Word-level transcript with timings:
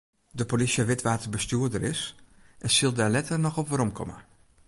De 0.39 0.45
polysje 0.49 0.83
wit 0.89 1.01
wa't 1.05 1.23
de 1.23 1.29
bestjoerder 1.35 1.83
is 1.93 2.01
en 2.65 2.71
sil 2.77 2.93
dêr 2.97 3.11
letter 3.15 3.37
noch 3.41 3.57
op 3.61 3.67
weromkomme. 3.71 4.17